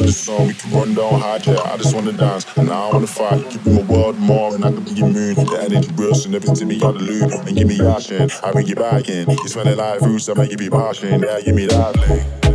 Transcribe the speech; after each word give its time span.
After 0.00 0.06
this 0.08 0.20
song, 0.24 0.46
we 0.46 0.54
can 0.54 0.72
run 0.72 0.94
down 0.94 1.20
high, 1.20 1.38
yeah. 1.46 1.52
I 1.62 1.76
just 1.76 1.94
wanna 1.94 2.12
dance, 2.14 2.46
and 2.56 2.70
I 2.70 2.90
wanna 2.90 3.06
fight. 3.06 3.50
Give 3.50 3.66
me 3.66 3.82
my 3.82 3.82
world 3.82 4.18
more, 4.18 4.54
and 4.54 4.64
I 4.64 4.72
can 4.72 4.82
be 4.82 4.92
your 4.92 5.08
moon. 5.10 5.34
The 5.34 5.58
energy 5.60 5.92
burst, 5.92 6.24
and 6.24 6.34
everything 6.34 6.68
me 6.68 6.76
out 6.82 6.92
the 6.94 7.00
loop. 7.00 7.46
And 7.46 7.54
give 7.54 7.68
me 7.68 7.86
action, 7.86 8.30
I 8.42 8.50
bring 8.52 8.66
you 8.66 8.76
back 8.76 9.10
in. 9.10 9.28
You 9.28 9.46
smell 9.48 9.66
it 9.68 9.76
like 9.76 10.00
roots, 10.00 10.30
I 10.30 10.32
make 10.34 10.52
you 10.52 10.56
be 10.56 10.70
passion. 10.70 11.20
Yeah, 11.22 11.40
give 11.42 11.54
me 11.54 11.66
that, 11.66 11.96
like. 12.44 12.49